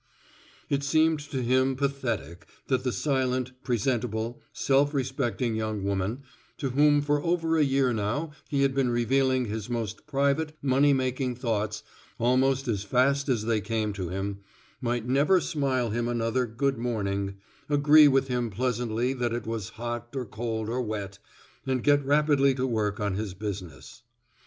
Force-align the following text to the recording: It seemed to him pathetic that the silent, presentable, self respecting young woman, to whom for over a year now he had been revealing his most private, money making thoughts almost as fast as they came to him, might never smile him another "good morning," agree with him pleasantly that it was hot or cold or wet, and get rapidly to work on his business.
It 0.67 0.81
seemed 0.83 1.19
to 1.29 1.43
him 1.43 1.75
pathetic 1.75 2.47
that 2.69 2.83
the 2.83 2.91
silent, 2.91 3.51
presentable, 3.63 4.41
self 4.51 4.95
respecting 4.95 5.53
young 5.55 5.83
woman, 5.83 6.23
to 6.57 6.71
whom 6.71 7.01
for 7.03 7.21
over 7.21 7.55
a 7.55 7.63
year 7.63 7.93
now 7.93 8.31
he 8.49 8.63
had 8.63 8.73
been 8.73 8.89
revealing 8.89 9.45
his 9.45 9.69
most 9.69 10.07
private, 10.07 10.57
money 10.59 10.91
making 10.91 11.35
thoughts 11.35 11.83
almost 12.17 12.67
as 12.67 12.81
fast 12.83 13.29
as 13.29 13.45
they 13.45 13.61
came 13.61 13.93
to 13.93 14.09
him, 14.09 14.39
might 14.81 15.07
never 15.07 15.39
smile 15.39 15.91
him 15.91 16.07
another 16.07 16.47
"good 16.47 16.79
morning," 16.79 17.35
agree 17.69 18.07
with 18.07 18.27
him 18.27 18.49
pleasantly 18.49 19.13
that 19.13 19.33
it 19.33 19.45
was 19.45 19.69
hot 19.77 20.15
or 20.15 20.25
cold 20.25 20.67
or 20.67 20.81
wet, 20.81 21.19
and 21.67 21.83
get 21.83 22.03
rapidly 22.03 22.55
to 22.55 22.65
work 22.65 22.99
on 22.99 23.13
his 23.13 23.35
business. 23.35 24.01